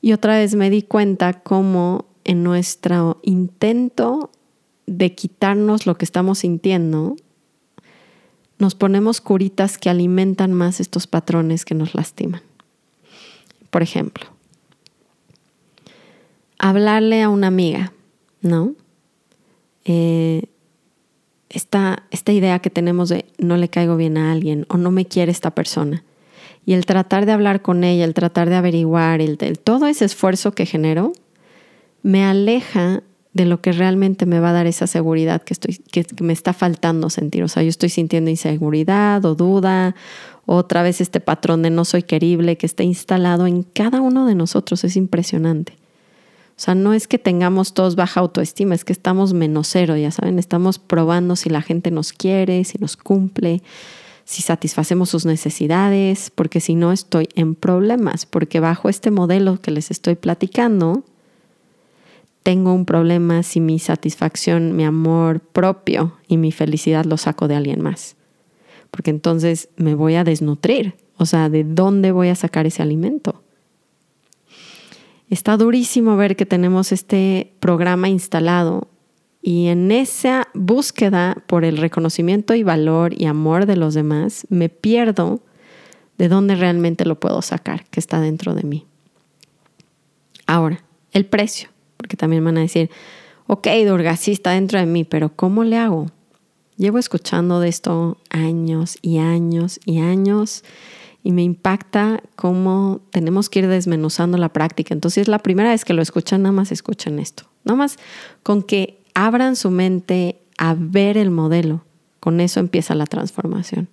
Y 0.00 0.12
otra 0.12 0.36
vez 0.36 0.54
me 0.54 0.70
di 0.70 0.82
cuenta 0.82 1.32
cómo 1.32 2.06
en 2.24 2.42
nuestro 2.42 3.20
intento 3.22 4.30
de 4.86 5.14
quitarnos 5.14 5.86
lo 5.86 5.96
que 5.96 6.04
estamos 6.04 6.40
sintiendo, 6.40 7.16
nos 8.58 8.74
ponemos 8.74 9.20
curitas 9.20 9.78
que 9.78 9.90
alimentan 9.90 10.52
más 10.52 10.80
estos 10.80 11.06
patrones 11.06 11.64
que 11.64 11.74
nos 11.74 11.94
lastiman. 11.94 12.42
Por 13.70 13.82
ejemplo, 13.82 14.26
hablarle 16.58 17.22
a 17.22 17.28
una 17.28 17.48
amiga, 17.48 17.92
¿no? 18.40 18.74
Eh, 19.84 20.44
esta, 21.50 22.04
esta 22.10 22.32
idea 22.32 22.58
que 22.58 22.70
tenemos 22.70 23.08
de 23.08 23.26
no 23.38 23.56
le 23.56 23.68
caigo 23.68 23.96
bien 23.96 24.16
a 24.16 24.32
alguien 24.32 24.66
o 24.68 24.76
no 24.76 24.90
me 24.90 25.06
quiere 25.06 25.30
esta 25.30 25.52
persona. 25.52 26.04
Y 26.66 26.72
el 26.72 26.86
tratar 26.86 27.26
de 27.26 27.32
hablar 27.32 27.62
con 27.62 27.84
ella, 27.84 28.04
el 28.04 28.14
tratar 28.14 28.48
de 28.48 28.56
averiguar, 28.56 29.20
el, 29.20 29.36
todo 29.58 29.86
ese 29.86 30.04
esfuerzo 30.04 30.52
que 30.52 30.66
genero, 30.66 31.12
me 32.02 32.24
aleja 32.24 33.02
de 33.34 33.44
lo 33.44 33.60
que 33.60 33.72
realmente 33.72 34.26
me 34.26 34.40
va 34.40 34.50
a 34.50 34.52
dar 34.52 34.66
esa 34.66 34.86
seguridad 34.86 35.42
que, 35.42 35.54
estoy, 35.54 35.76
que, 35.90 36.06
me 36.20 36.32
está 36.32 36.52
faltando 36.52 37.10
sentir. 37.10 37.42
O 37.42 37.48
sea, 37.48 37.64
yo 37.64 37.68
estoy 37.68 37.88
sintiendo 37.88 38.30
inseguridad 38.30 39.24
o 39.24 39.34
duda, 39.34 39.96
otra 40.46 40.82
vez 40.82 41.00
este 41.00 41.20
patrón 41.20 41.62
de 41.62 41.70
no 41.70 41.84
soy 41.84 42.04
querible 42.04 42.56
que 42.56 42.66
está 42.66 42.84
instalado 42.84 43.46
en 43.46 43.64
cada 43.64 44.00
uno 44.00 44.26
de 44.26 44.36
nosotros. 44.36 44.84
Es 44.84 44.96
impresionante. 44.96 45.74
O 46.56 46.60
sea, 46.60 46.76
no 46.76 46.94
es 46.94 47.08
que 47.08 47.18
tengamos 47.18 47.74
todos 47.74 47.96
baja 47.96 48.20
autoestima, 48.20 48.76
es 48.76 48.84
que 48.84 48.92
estamos 48.92 49.34
menos 49.34 49.66
cero, 49.66 49.96
ya 49.96 50.12
saben, 50.12 50.38
estamos 50.38 50.78
probando 50.78 51.34
si 51.34 51.50
la 51.50 51.62
gente 51.62 51.90
nos 51.90 52.12
quiere, 52.12 52.62
si 52.62 52.78
nos 52.78 52.96
cumple, 52.96 53.60
si 54.24 54.42
satisfacemos 54.42 55.10
sus 55.10 55.26
necesidades, 55.26 56.30
porque 56.32 56.60
si 56.60 56.76
no 56.76 56.92
estoy 56.92 57.28
en 57.34 57.56
problemas, 57.56 58.24
porque 58.24 58.60
bajo 58.60 58.88
este 58.88 59.10
modelo 59.10 59.60
que 59.60 59.72
les 59.72 59.90
estoy 59.90 60.14
platicando, 60.14 61.02
tengo 62.44 62.74
un 62.74 62.84
problema 62.84 63.42
si 63.42 63.58
mi 63.58 63.78
satisfacción, 63.78 64.76
mi 64.76 64.84
amor 64.84 65.40
propio 65.40 66.18
y 66.28 66.36
mi 66.36 66.52
felicidad 66.52 67.06
lo 67.06 67.16
saco 67.16 67.48
de 67.48 67.56
alguien 67.56 67.80
más. 67.80 68.16
Porque 68.90 69.10
entonces 69.10 69.70
me 69.76 69.94
voy 69.94 70.14
a 70.14 70.24
desnutrir. 70.24 70.94
O 71.16 71.24
sea, 71.26 71.48
¿de 71.48 71.64
dónde 71.64 72.12
voy 72.12 72.28
a 72.28 72.34
sacar 72.34 72.66
ese 72.66 72.82
alimento? 72.82 73.42
Está 75.30 75.56
durísimo 75.56 76.16
ver 76.18 76.36
que 76.36 76.44
tenemos 76.44 76.92
este 76.92 77.54
programa 77.60 78.10
instalado 78.10 78.88
y 79.40 79.68
en 79.68 79.90
esa 79.90 80.48
búsqueda 80.52 81.42
por 81.46 81.64
el 81.64 81.78
reconocimiento 81.78 82.54
y 82.54 82.62
valor 82.62 83.14
y 83.18 83.24
amor 83.24 83.64
de 83.64 83.76
los 83.76 83.94
demás, 83.94 84.46
me 84.50 84.68
pierdo 84.68 85.40
de 86.18 86.28
dónde 86.28 86.56
realmente 86.56 87.06
lo 87.06 87.18
puedo 87.18 87.40
sacar, 87.40 87.86
que 87.86 88.00
está 88.00 88.20
dentro 88.20 88.54
de 88.54 88.64
mí. 88.64 88.86
Ahora, 90.46 90.84
el 91.12 91.24
precio, 91.24 91.68
porque 91.96 92.16
también 92.16 92.44
van 92.44 92.58
a 92.58 92.60
decir, 92.60 92.90
ok, 93.46 93.68
Durga, 93.86 94.16
sí 94.16 94.32
está 94.32 94.52
dentro 94.52 94.78
de 94.78 94.86
mí, 94.86 95.04
pero 95.04 95.30
¿cómo 95.34 95.64
le 95.64 95.76
hago? 95.76 96.10
Llevo 96.76 96.98
escuchando 96.98 97.60
de 97.60 97.68
esto 97.68 98.18
años 98.30 98.98
y 99.00 99.18
años 99.18 99.78
y 99.84 100.00
años 100.00 100.64
y 101.22 101.32
me 101.32 101.42
impacta 101.42 102.22
cómo 102.36 103.00
tenemos 103.10 103.48
que 103.48 103.60
ir 103.60 103.68
desmenuzando 103.68 104.36
la 104.38 104.50
práctica. 104.50 104.92
Entonces, 104.92 105.28
la 105.28 105.38
primera 105.38 105.70
vez 105.70 105.84
que 105.84 105.94
lo 105.94 106.02
escuchan, 106.02 106.42
nada 106.42 106.52
más 106.52 106.72
escuchen 106.72 107.18
esto. 107.18 107.44
Nada 107.64 107.76
más 107.76 107.98
con 108.42 108.62
que 108.62 109.00
abran 109.14 109.56
su 109.56 109.70
mente 109.70 110.40
a 110.58 110.74
ver 110.78 111.16
el 111.16 111.30
modelo. 111.30 111.84
Con 112.20 112.40
eso 112.40 112.60
empieza 112.60 112.94
la 112.94 113.06
transformación. 113.06 113.88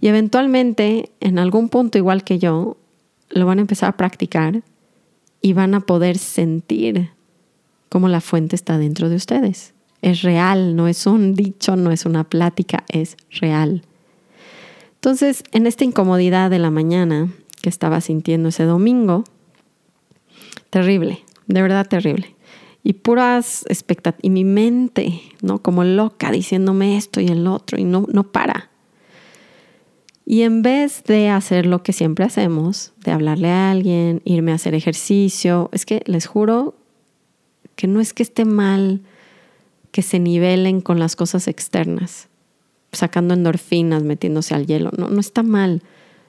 Y 0.00 0.08
eventualmente, 0.08 1.10
en 1.20 1.38
algún 1.38 1.68
punto 1.68 1.98
igual 1.98 2.24
que 2.24 2.38
yo, 2.38 2.76
lo 3.30 3.46
van 3.46 3.58
a 3.58 3.62
empezar 3.62 3.90
a 3.90 3.96
practicar 3.96 4.62
y 5.40 5.52
van 5.52 5.74
a 5.74 5.80
poder 5.80 6.18
sentir 6.18 7.10
cómo 7.88 8.08
la 8.08 8.20
fuente 8.20 8.56
está 8.56 8.78
dentro 8.78 9.08
de 9.08 9.16
ustedes. 9.16 9.74
Es 10.02 10.22
real, 10.22 10.76
no 10.76 10.88
es 10.88 11.06
un 11.06 11.34
dicho, 11.34 11.76
no 11.76 11.90
es 11.90 12.06
una 12.06 12.24
plática, 12.24 12.84
es 12.88 13.16
real. 13.30 13.82
Entonces, 14.94 15.42
en 15.52 15.66
esta 15.66 15.84
incomodidad 15.84 16.50
de 16.50 16.58
la 16.58 16.70
mañana 16.70 17.32
que 17.62 17.68
estaba 17.68 18.00
sintiendo 18.00 18.48
ese 18.50 18.64
domingo, 18.64 19.24
terrible, 20.70 21.24
de 21.46 21.62
verdad 21.62 21.86
terrible 21.86 22.38
y 22.88 22.94
puras 22.94 23.64
expectativas, 23.68 24.24
y 24.24 24.30
mi 24.30 24.44
mente, 24.44 25.20
¿no? 25.42 25.60
Como 25.60 25.84
loca 25.84 26.30
diciéndome 26.30 26.96
esto 26.96 27.20
y 27.20 27.26
el 27.26 27.46
otro, 27.46 27.78
y 27.78 27.84
no, 27.84 28.06
no 28.10 28.24
para. 28.32 28.70
Y 30.30 30.42
en 30.42 30.60
vez 30.60 31.04
de 31.04 31.30
hacer 31.30 31.64
lo 31.64 31.82
que 31.82 31.94
siempre 31.94 32.26
hacemos, 32.26 32.92
de 33.02 33.12
hablarle 33.12 33.48
a 33.48 33.70
alguien, 33.70 34.20
irme 34.26 34.52
a 34.52 34.56
hacer 34.56 34.74
ejercicio, 34.74 35.70
es 35.72 35.86
que 35.86 36.02
les 36.04 36.26
juro 36.26 36.74
que 37.76 37.86
no 37.86 37.98
es 37.98 38.12
que 38.12 38.24
esté 38.24 38.44
mal 38.44 39.00
que 39.90 40.02
se 40.02 40.18
nivelen 40.18 40.82
con 40.82 40.98
las 40.98 41.16
cosas 41.16 41.48
externas, 41.48 42.28
sacando 42.92 43.32
endorfinas, 43.32 44.02
metiéndose 44.02 44.54
al 44.54 44.66
hielo, 44.66 44.90
no, 44.98 45.08
no 45.08 45.18
está 45.18 45.42
mal. 45.42 45.82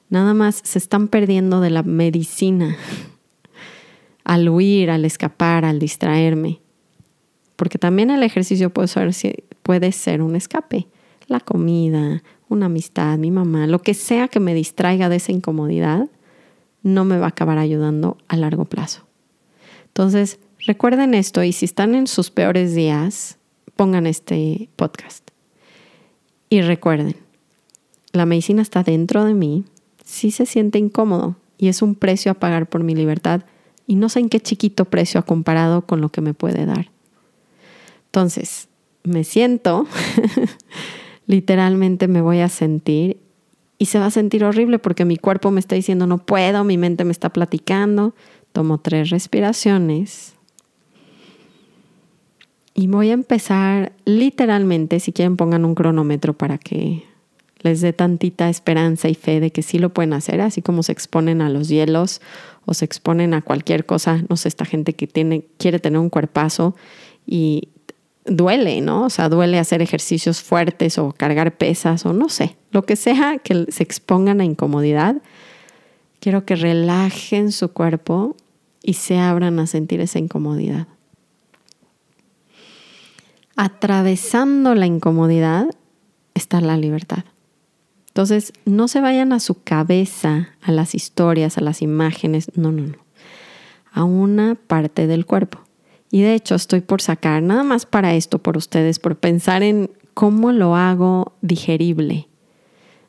Nada 0.08 0.34
más 0.34 0.62
se 0.64 0.80
están 0.80 1.10
perdiendo 1.10 1.60
de 1.60 1.70
la 1.70 1.84
medicina 1.84 2.78
al 4.24 4.48
huir, 4.48 4.92
al 4.92 5.04
escapar, 5.04 5.66
al 5.66 5.78
distraerme. 5.78 6.62
Porque 7.58 7.78
también 7.78 8.12
el 8.12 8.24
ejercicio 8.24 8.70
puede 8.70 8.88
ser, 8.88 9.44
puede 9.62 9.92
ser 9.92 10.22
un 10.22 10.38
escape. 10.38 10.88
La 11.28 11.42
comida, 11.42 12.24
una 12.50 12.66
amistad, 12.66 13.18
mi 13.18 13.32
mamá, 13.32 13.68
lo 13.68 13.80
que 13.80 13.94
sea 13.94 14.28
que 14.28 14.40
me 14.40 14.54
distraiga 14.54 15.08
de 15.08 15.18
esa 15.18 15.32
incomodidad, 15.32 16.10
no 16.84 17.06
me 17.06 17.18
va 17.18 17.26
a 17.26 17.30
acabar 17.30 17.58
ayudando 17.58 18.18
a 18.28 18.36
largo 18.36 18.66
plazo. 18.66 19.06
Entonces, 19.88 20.40
recuerden 20.66 21.14
esto 21.14 21.44
y 21.44 21.54
si 21.54 21.66
están 21.66 21.96
en 21.96 22.08
sus 22.08 22.32
peores 22.32 22.74
días, 22.74 23.38
pongan 23.76 24.08
este 24.08 24.70
podcast. 24.76 25.30
Y 26.50 26.62
recuerden, 26.62 27.16
la 28.12 28.26
medicina 28.26 28.62
está 28.62 28.84
dentro 28.84 29.24
de 29.24 29.34
mí, 29.34 29.66
sí 30.04 30.32
se 30.32 30.46
siente 30.46 30.80
incómodo 30.80 31.36
y 31.58 31.68
es 31.68 31.82
un 31.82 31.96
precio 31.96 32.32
a 32.32 32.36
pagar 32.36 32.68
por 32.68 32.84
mi 32.84 32.96
libertad 32.96 33.44
y 33.86 33.96
no 33.96 34.10
sé 34.10 34.20
en 34.20 34.30
qué 34.30 34.40
chiquito 34.40 34.86
precio 34.86 35.20
ha 35.20 35.24
comparado 35.24 35.82
con 35.86 36.02
lo 36.02 36.10
que 36.10 36.22
me 36.22 36.34
puede 36.34 36.66
dar. 36.66 36.90
Entonces, 38.06 38.68
me 39.04 39.24
siento, 39.24 39.88
literalmente 41.30 42.08
me 42.08 42.22
voy 42.22 42.40
a 42.40 42.50
sentir 42.50 43.22
y 43.78 43.86
se 43.86 44.00
va 44.00 44.08
a 44.08 44.12
sentir 44.12 44.44
horrible 44.44 44.80
porque 44.80 45.06
mi 45.06 45.16
cuerpo 45.16 45.52
me 45.52 45.60
está 45.60 45.76
diciendo 45.76 46.08
no 46.08 46.18
puedo, 46.18 46.64
mi 46.64 46.80
mente 46.80 47.06
me 47.06 47.12
está 47.12 47.30
platicando. 47.30 48.16
Tomo 48.52 48.80
tres 48.80 49.12
respiraciones 49.12 50.34
y 52.74 52.88
voy 52.88 53.12
a 53.12 53.14
empezar 53.14 53.94
literalmente, 54.06 55.00
si 55.00 55.12
quieren 55.12 55.38
pongan 55.38 55.66
un 55.66 55.76
cronómetro 55.76 56.34
para 56.34 56.58
que 56.58 57.04
les 57.60 57.82
dé 57.82 57.94
tantita 57.94 58.50
esperanza 58.50 59.08
y 59.08 59.14
fe 59.14 59.40
de 59.40 59.52
que 59.52 59.62
sí 59.62 59.78
lo 59.78 59.94
pueden 59.94 60.14
hacer, 60.14 60.42
así 60.42 60.64
como 60.64 60.82
se 60.82 60.94
exponen 60.94 61.44
a 61.44 61.50
los 61.50 61.68
hielos 61.68 62.22
o 62.66 62.74
se 62.74 62.86
exponen 62.86 63.36
a 63.36 63.44
cualquier 63.44 63.86
cosa, 63.86 64.24
no 64.30 64.36
sé, 64.36 64.48
esta 64.48 64.66
gente 64.66 64.94
que 64.94 65.06
tiene, 65.06 65.46
quiere 65.58 65.78
tener 65.78 66.00
un 66.00 66.10
cuerpazo 66.10 66.76
y 67.28 67.70
duele, 68.26 68.82
¿no? 68.82 69.06
O 69.06 69.10
sea, 69.10 69.30
duele 69.30 69.60
hacer 69.60 69.82
ejercicios 69.82 70.42
fuertes 70.42 70.98
o 70.98 71.12
cargar 71.12 71.58
pesas 71.58 72.06
o 72.06 72.14
no 72.14 72.30
sé, 72.30 72.58
lo 72.72 72.84
que 72.84 72.96
sea 72.96 73.38
que 73.40 73.66
se 73.70 73.84
expongan 73.84 74.42
a 74.42 74.46
incomodidad. 74.46 75.22
Quiero 76.20 76.46
que 76.46 76.56
relajen 76.56 77.52
su 77.52 77.72
cuerpo 77.72 78.36
y 78.84 78.94
se 78.94 79.20
abran 79.20 79.60
a 79.60 79.68
sentir 79.68 80.02
esa 80.02 80.20
incomodidad. 80.20 80.88
Atravesando 83.56 84.76
la 84.76 84.86
incomodidad 84.86 85.68
está 86.34 86.62
la 86.62 86.78
libertad. 86.78 87.26
Entonces, 88.08 88.54
no 88.66 88.88
se 88.88 89.02
vayan 89.02 89.34
a 89.34 89.40
su 89.40 89.64
cabeza, 89.64 90.50
a 90.62 90.72
las 90.72 90.96
historias, 90.96 91.58
a 91.58 91.62
las 91.62 91.82
imágenes, 91.82 92.52
no, 92.56 92.72
no, 92.72 92.88
no, 92.88 92.98
a 93.92 94.04
una 94.04 94.56
parte 94.56 95.08
del 95.08 95.26
cuerpo. 95.26 95.60
Y 96.12 96.22
de 96.22 96.34
hecho 96.34 96.56
estoy 96.56 96.82
por 96.82 97.02
sacar, 97.02 97.44
nada 97.44 97.64
más 97.64 97.86
para 97.86 98.16
esto, 98.16 98.40
por 98.40 98.58
ustedes, 98.58 99.00
por 99.00 99.18
pensar 99.18 99.64
en 99.64 99.92
cómo 100.14 100.52
lo 100.52 100.76
hago 100.76 101.34
digerible. 101.42 102.28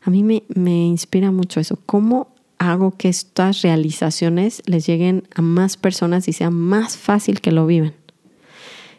A 0.03 0.11
mí 0.11 0.23
me, 0.23 0.45
me 0.49 0.87
inspira 0.87 1.31
mucho 1.31 1.61
eso, 1.61 1.79
cómo 1.87 2.35
hago 2.59 2.91
que 2.93 3.09
estas 3.09 3.63
realizaciones 3.63 4.63
les 4.67 4.87
lleguen 4.87 5.27
a 5.35 5.41
más 5.41 5.77
personas 5.77 6.29
y 6.29 6.33
sea 6.33 6.51
más 6.51 6.97
fácil 6.99 7.41
que 7.41 7.53
lo 7.53 7.67
vivan. 7.67 7.95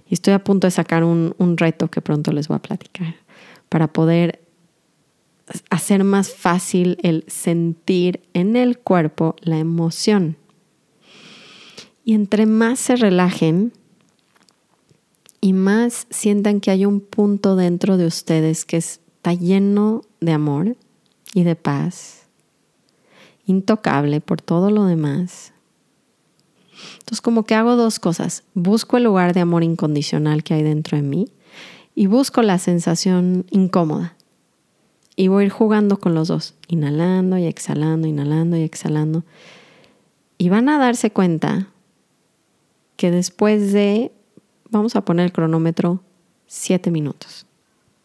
Y 0.10 0.16
estoy 0.16 0.34
a 0.34 0.44
punto 0.44 0.68
de 0.68 0.72
sacar 0.72 1.04
un, 1.04 1.36
un 1.38 1.58
reto 1.58 1.90
que 1.90 2.02
pronto 2.02 2.32
les 2.32 2.48
voy 2.48 2.58
a 2.58 2.62
platicar 2.62 3.16
para 3.70 3.94
poder 3.94 4.42
hacer 5.70 6.04
más 6.04 6.34
fácil 6.34 6.98
el 7.04 7.24
sentir 7.28 8.22
en 8.34 8.56
el 8.56 8.78
cuerpo 8.78 9.36
la 9.42 9.60
emoción. 9.60 10.38
Y 12.04 12.16
entre 12.16 12.46
más 12.46 12.80
se 12.80 12.96
relajen 12.96 13.74
y 15.42 15.54
más 15.54 16.08
sientan 16.12 16.62
que 16.62 16.72
hay 16.72 16.86
un 16.86 17.02
punto 17.02 17.56
dentro 17.56 17.98
de 17.98 18.06
ustedes 18.06 18.64
que 18.64 18.78
está 18.78 19.34
lleno 19.34 20.04
de 20.20 20.32
amor 20.32 20.78
y 21.34 21.44
de 21.44 21.56
paz, 21.56 22.28
intocable 23.46 24.22
por 24.22 24.42
todo 24.42 24.70
lo 24.70 24.86
demás. 24.86 25.54
Entonces 27.00 27.22
como 27.22 27.44
que 27.44 27.56
hago 27.56 27.76
dos 27.76 28.00
cosas. 28.00 28.44
Busco 28.54 28.98
el 28.98 29.04
lugar 29.04 29.34
de 29.34 29.42
amor 29.42 29.64
incondicional 29.64 30.44
que 30.44 30.54
hay 30.54 30.64
dentro 30.64 30.98
de 30.98 31.04
mí 31.04 31.28
y 31.96 32.06
busco 32.06 32.42
la 32.42 32.60
sensación 32.60 33.46
incómoda 33.50 34.16
y 35.16 35.28
voy 35.28 35.44
a 35.44 35.46
ir 35.48 35.52
jugando 35.52 36.00
con 36.00 36.16
los 36.16 36.30
dos, 36.30 36.56
inhalando 36.68 37.38
y 37.38 37.46
exhalando, 37.46 38.08
inhalando 38.08 38.58
y 38.58 38.62
exhalando. 38.62 39.24
Y 40.38 40.50
van 40.50 40.70
a 40.70 40.80
darse 40.80 41.12
cuenta 41.12 41.68
que 42.96 43.12
después 43.12 43.74
de, 43.74 44.12
vamos 44.72 44.96
a 44.96 45.06
poner 45.06 45.26
el 45.26 45.32
cronómetro, 45.32 46.02
siete 46.48 46.90
minutos. 46.90 47.46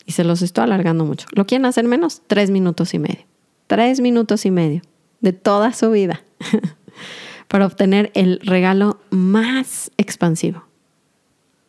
Y 0.04 0.12
se 0.12 0.24
los 0.24 0.42
estoy 0.42 0.64
alargando 0.64 1.04
mucho. 1.04 1.26
¿Lo 1.32 1.46
quieren 1.46 1.64
hacer 1.64 1.84
menos? 1.84 2.22
Tres 2.26 2.50
minutos 2.50 2.94
y 2.94 2.98
medio. 2.98 3.24
Tres 3.66 4.00
minutos 4.00 4.44
y 4.46 4.50
medio 4.50 4.82
de 5.20 5.32
toda 5.32 5.72
su 5.72 5.90
vida 5.90 6.22
para 7.48 7.66
obtener 7.66 8.12
el 8.14 8.40
regalo 8.40 9.00
más 9.10 9.90
expansivo. 9.96 10.64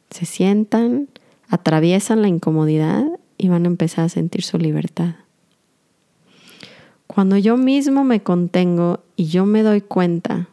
Se 0.10 0.26
sientan, 0.26 1.08
atraviesan 1.50 2.22
la 2.22 2.28
incomodidad 2.28 3.06
y 3.38 3.48
van 3.48 3.66
a 3.66 3.68
empezar 3.68 4.06
a 4.06 4.10
sentir 4.10 4.44
su 4.44 4.58
libertad. 4.58 5.16
Cuando 7.08 7.38
yo 7.38 7.58
mismo 7.58 8.04
me 8.04 8.22
contengo 8.22 9.00
y 9.16 9.26
yo 9.26 9.46
me 9.46 9.64
doy 9.64 9.82
cuenta 9.82 10.50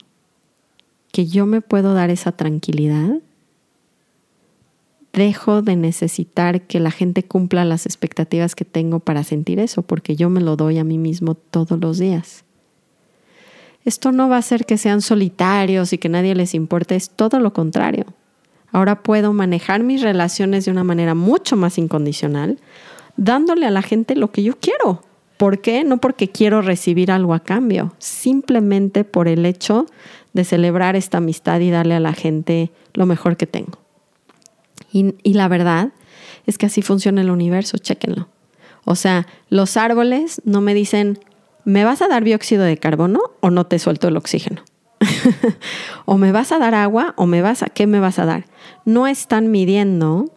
que 1.12 1.26
yo 1.26 1.46
me 1.46 1.60
puedo 1.60 1.94
dar 1.94 2.10
esa 2.10 2.32
tranquilidad, 2.32 3.18
dejo 5.14 5.62
de 5.62 5.76
necesitar 5.76 6.62
que 6.62 6.80
la 6.80 6.90
gente 6.90 7.22
cumpla 7.22 7.64
las 7.64 7.86
expectativas 7.86 8.54
que 8.54 8.64
tengo 8.64 9.00
para 9.00 9.24
sentir 9.24 9.58
eso, 9.58 9.82
porque 9.82 10.16
yo 10.16 10.28
me 10.28 10.40
lo 10.40 10.56
doy 10.56 10.78
a 10.78 10.84
mí 10.84 10.98
mismo 10.98 11.34
todos 11.34 11.80
los 11.80 11.98
días. 11.98 12.44
Esto 13.84 14.12
no 14.12 14.28
va 14.28 14.36
a 14.36 14.40
hacer 14.40 14.66
que 14.66 14.78
sean 14.78 15.00
solitarios 15.00 15.92
y 15.92 15.98
que 15.98 16.08
nadie 16.08 16.34
les 16.34 16.54
importe, 16.54 16.96
es 16.96 17.10
todo 17.10 17.38
lo 17.38 17.52
contrario. 17.52 18.06
Ahora 18.72 19.02
puedo 19.02 19.32
manejar 19.32 19.82
mis 19.82 20.02
relaciones 20.02 20.64
de 20.64 20.72
una 20.72 20.84
manera 20.84 21.14
mucho 21.14 21.56
más 21.56 21.78
incondicional, 21.78 22.58
dándole 23.16 23.66
a 23.66 23.70
la 23.70 23.82
gente 23.82 24.16
lo 24.16 24.32
que 24.32 24.42
yo 24.42 24.58
quiero. 24.58 25.02
¿Por 25.36 25.60
qué? 25.60 25.84
No 25.84 25.98
porque 25.98 26.28
quiero 26.28 26.62
recibir 26.62 27.12
algo 27.12 27.34
a 27.34 27.40
cambio, 27.40 27.94
simplemente 27.98 29.04
por 29.04 29.28
el 29.28 29.46
hecho 29.46 29.86
de 30.32 30.44
celebrar 30.44 30.96
esta 30.96 31.18
amistad 31.18 31.60
y 31.60 31.70
darle 31.70 31.94
a 31.94 32.00
la 32.00 32.14
gente 32.14 32.72
lo 32.94 33.06
mejor 33.06 33.36
que 33.36 33.46
tengo. 33.46 33.83
Y, 34.94 35.32
la 35.32 35.48
verdad 35.48 35.90
es 36.46 36.56
que 36.56 36.66
así 36.66 36.80
funciona 36.80 37.20
el 37.20 37.30
universo, 37.30 37.78
chéquenlo. 37.78 38.28
O 38.84 38.94
sea, 38.94 39.26
los 39.48 39.76
árboles 39.76 40.40
no 40.44 40.60
me 40.60 40.72
dicen, 40.72 41.18
¿me 41.64 41.84
vas 41.84 42.00
a 42.00 42.06
dar 42.06 42.22
dióxido 42.22 42.62
de 42.62 42.76
carbono 42.76 43.20
o 43.40 43.50
no 43.50 43.66
te 43.66 43.80
suelto 43.80 44.06
el 44.06 44.16
oxígeno? 44.16 44.62
o 46.04 46.16
me 46.16 46.30
vas 46.30 46.52
a 46.52 46.60
dar 46.60 46.76
agua 46.76 47.12
o 47.16 47.26
me 47.26 47.42
vas 47.42 47.64
a, 47.64 47.66
¿qué 47.66 47.88
me 47.88 47.98
vas 47.98 48.20
a 48.20 48.24
dar? 48.24 48.46
No 48.84 49.08
están 49.08 49.50
midiendo, 49.50 50.30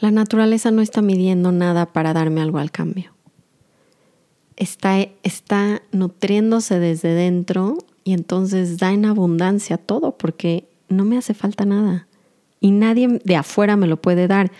la 0.00 0.10
naturaleza 0.12 0.70
no 0.70 0.80
está 0.80 1.02
midiendo 1.02 1.52
nada 1.52 1.84
para 1.84 2.14
darme 2.14 2.40
algo 2.40 2.56
al 2.56 2.70
cambio. 2.70 3.12
Está, 4.56 4.96
está 5.22 5.82
nutriéndose 5.92 6.78
desde 6.78 7.12
dentro 7.12 7.76
y 8.02 8.14
entonces 8.14 8.78
da 8.78 8.92
en 8.92 9.04
abundancia 9.04 9.76
todo 9.76 10.16
porque 10.16 10.70
no 10.88 11.04
me 11.04 11.18
hace 11.18 11.34
falta 11.34 11.66
nada 11.66 12.07
y 12.60 12.70
nadie 12.72 13.20
de 13.24 13.36
afuera 13.36 13.76
me 13.76 13.86
lo 13.86 14.00
puede 14.00 14.26
dar. 14.26 14.50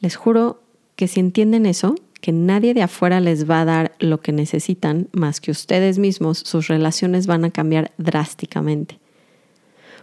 Les 0.00 0.16
juro 0.16 0.60
que 0.96 1.08
si 1.08 1.20
entienden 1.20 1.66
eso, 1.66 1.94
que 2.20 2.32
nadie 2.32 2.74
de 2.74 2.82
afuera 2.82 3.20
les 3.20 3.48
va 3.48 3.62
a 3.62 3.64
dar 3.64 3.92
lo 3.98 4.20
que 4.20 4.32
necesitan 4.32 5.08
más 5.12 5.40
que 5.40 5.50
ustedes 5.50 5.98
mismos, 5.98 6.38
sus 6.38 6.68
relaciones 6.68 7.26
van 7.26 7.44
a 7.44 7.50
cambiar 7.50 7.92
drásticamente. 7.98 8.98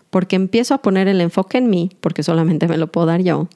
Porque 0.10 0.36
empiezo 0.36 0.74
a 0.74 0.82
poner 0.82 1.08
el 1.08 1.22
enfoque 1.22 1.58
en 1.58 1.70
mí, 1.70 1.92
porque 2.02 2.24
solamente 2.24 2.68
me 2.68 2.78
lo 2.78 2.88
puedo 2.88 3.08
dar 3.08 3.22
yo. 3.22 3.48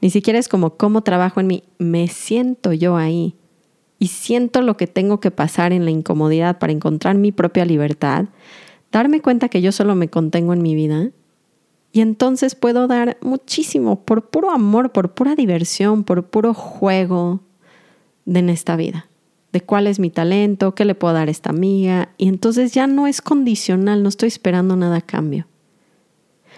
Ni 0.00 0.10
siquiera 0.10 0.38
es 0.38 0.48
como 0.48 0.76
cómo 0.76 1.02
trabajo 1.02 1.40
en 1.40 1.46
mí, 1.46 1.62
me 1.78 2.08
siento 2.08 2.72
yo 2.72 2.96
ahí 2.96 3.34
y 3.98 4.08
siento 4.08 4.62
lo 4.62 4.76
que 4.76 4.86
tengo 4.86 5.20
que 5.20 5.30
pasar 5.30 5.72
en 5.72 5.84
la 5.84 5.90
incomodidad 5.90 6.58
para 6.58 6.72
encontrar 6.72 7.16
mi 7.16 7.32
propia 7.32 7.64
libertad, 7.64 8.26
darme 8.92 9.20
cuenta 9.20 9.48
que 9.48 9.62
yo 9.62 9.72
solo 9.72 9.94
me 9.94 10.08
contengo 10.08 10.52
en 10.52 10.62
mi 10.62 10.74
vida 10.74 11.10
y 11.96 12.02
entonces 12.02 12.54
puedo 12.54 12.88
dar 12.88 13.16
muchísimo 13.22 14.04
por 14.04 14.28
puro 14.28 14.50
amor, 14.50 14.92
por 14.92 15.14
pura 15.14 15.34
diversión, 15.34 16.04
por 16.04 16.26
puro 16.26 16.52
juego 16.52 17.40
de 18.26 18.40
en 18.40 18.50
esta 18.50 18.76
vida. 18.76 19.08
De 19.50 19.62
cuál 19.62 19.86
es 19.86 19.98
mi 19.98 20.10
talento, 20.10 20.74
qué 20.74 20.84
le 20.84 20.94
puedo 20.94 21.14
dar 21.14 21.28
a 21.28 21.30
esta 21.30 21.48
amiga. 21.48 22.10
Y 22.18 22.28
entonces 22.28 22.72
ya 22.72 22.86
no 22.86 23.06
es 23.06 23.22
condicional, 23.22 24.02
no 24.02 24.10
estoy 24.10 24.26
esperando 24.26 24.76
nada 24.76 24.96
a 24.96 25.00
cambio. 25.00 25.46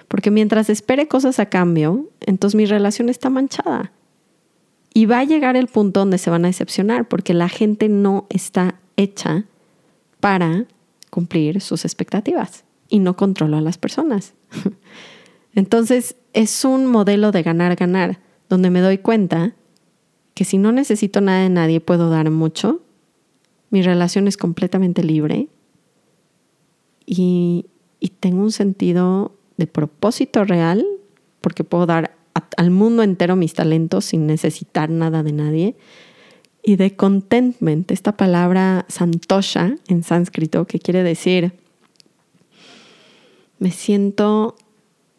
Porque 0.09 0.33
mientras 0.33 0.71
espere 0.71 1.07
cosas 1.07 1.39
a 1.39 1.47
cambio, 1.47 2.09
entonces 2.19 2.57
mi 2.57 2.67
relación 2.67 3.09
está 3.09 3.31
manchada. 3.31 3.93
Y 4.93 5.07
va 5.07 5.21
a 5.21 5.25
llegar 5.25 5.55
el 5.55 5.69
punto 5.69 6.01
donde 6.01 6.19
se 6.19 6.31
van 6.31 6.47
a 6.47 6.49
decepcionar, 6.49 7.07
porque 7.07 7.33
la 7.33 7.49
gente 7.49 7.89
no 7.89 8.27
está 8.29 8.81
hecha 8.97 9.45
para 10.19 10.65
cumplir 11.11 11.61
sus 11.61 11.85
expectativas 11.85 12.65
y 12.89 12.99
no 12.99 13.15
controla 13.17 13.59
a 13.59 13.61
las 13.61 13.79
personas. 13.79 14.35
Entonces 15.59 16.15
es 16.35 16.65
un 16.65 16.87
modelo 16.87 17.33
de 17.33 17.43
ganar-ganar, 17.43 18.21
donde 18.49 18.71
me 18.71 18.81
doy 18.81 18.99
cuenta 18.99 19.57
que 20.35 20.45
si 20.45 20.57
no 20.57 20.71
necesito 20.71 21.21
nada 21.21 21.43
de 21.43 21.49
nadie 21.49 21.81
puedo 21.81 22.11
dar 22.11 22.31
mucho, 22.31 22.81
mi 23.71 23.83
relación 23.83 24.29
es 24.29 24.37
completamente 24.37 25.03
libre 25.03 25.49
y, 27.05 27.67
tengo 28.21 28.41
un 28.41 28.53
sentido 28.53 29.33
de 29.57 29.67
propósito 29.67 30.45
real 30.45 30.87
porque 31.41 31.65
puedo 31.65 31.87
dar 31.87 32.17
al 32.57 32.71
mundo 32.71 33.03
entero 33.03 33.35
mis 33.35 33.55
talentos 33.55 34.05
sin 34.05 34.29
necesitar 34.29 34.91
nada 34.91 35.25
de 35.25 35.33
nadie. 35.33 35.77
Y 36.63 36.77
de 36.77 36.95
contentment, 36.95 37.91
esta 37.91 38.17
palabra 38.17 38.87
santosha 38.89 39.75
en 39.89 40.05
sánscrito, 40.05 40.67
que 40.67 40.79
quiere 40.79 41.03
decir, 41.03 41.53
me 43.59 43.73
siento 43.73 44.57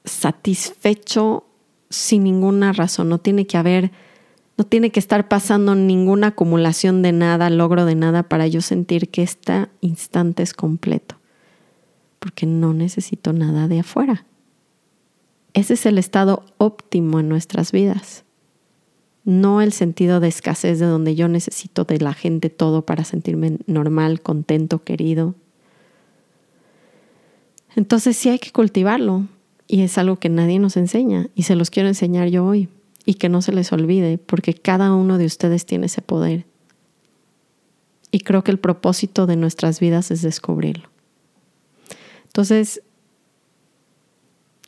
satisfecho 0.06 1.46
sin 1.90 2.24
ninguna 2.24 2.72
razón, 2.74 3.10
no 3.10 3.18
tiene 3.18 3.48
que 3.48 3.58
haber, 3.58 3.92
no 4.58 4.64
tiene 4.64 4.92
que 4.92 5.00
estar 5.00 5.28
pasando 5.28 5.76
ninguna 5.76 6.28
acumulación 6.28 7.02
de 7.02 7.12
nada, 7.12 7.50
logro 7.50 7.86
de 7.86 7.96
nada 7.96 8.24
para 8.24 8.48
yo 8.48 8.62
sentir 8.62 9.10
que 9.10 9.24
este 9.24 9.68
instante 9.82 10.44
es 10.44 10.54
completo, 10.54 11.16
porque 12.20 12.46
no 12.46 12.74
necesito 12.74 13.34
nada 13.34 13.68
de 13.68 13.80
afuera. 13.80 14.26
Ese 15.54 15.74
es 15.74 15.86
el 15.86 15.98
estado 15.98 16.46
óptimo 16.58 17.20
en 17.20 17.28
nuestras 17.28 17.72
vidas, 17.72 18.24
no 19.24 19.62
el 19.62 19.74
sentido 19.74 20.20
de 20.20 20.28
escasez 20.28 20.80
de 20.80 20.86
donde 20.86 21.16
yo 21.16 21.28
necesito 21.28 21.86
de 21.86 22.00
la 22.00 22.14
gente 22.14 22.50
todo 22.50 22.86
para 22.86 23.04
sentirme 23.04 23.58
normal, 23.66 24.22
contento, 24.22 24.84
querido. 24.84 25.36
Entonces 27.76 28.16
sí 28.16 28.30
hay 28.30 28.40
que 28.40 28.52
cultivarlo, 28.52 29.26
y 29.72 29.84
es 29.84 30.00
algo 30.00 30.18
que 30.18 30.30
nadie 30.30 30.58
nos 30.58 30.76
enseña 30.78 31.28
y 31.36 31.44
se 31.44 31.56
los 31.56 31.70
quiero 31.70 31.88
enseñar 31.88 32.28
yo 32.28 32.44
hoy. 32.44 32.68
Y 33.06 33.14
que 33.14 33.30
no 33.30 33.42
se 33.42 33.54
les 33.54 33.72
olvide, 33.72 34.18
porque 34.18 34.54
cada 34.54 34.94
uno 34.94 35.18
de 35.18 35.26
ustedes 35.26 35.66
tiene 35.66 35.86
ese 35.86 36.02
poder. 36.02 36.46
Y 38.12 38.20
creo 38.20 38.44
que 38.44 38.52
el 38.52 38.60
propósito 38.60 39.26
de 39.26 39.36
nuestras 39.36 39.80
vidas 39.80 40.12
es 40.12 40.22
descubrirlo. 40.22 40.90
Entonces, 42.26 42.82